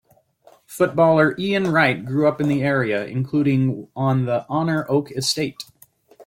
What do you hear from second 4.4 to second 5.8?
Honor Oak Estate.